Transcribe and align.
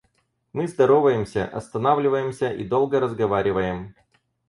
Мы 0.51 0.67
здороваемся, 0.67 1.47
останавливаемся 1.47 2.49
и 2.51 2.63
долго 2.63 2.99
разговариваем. 2.99 3.93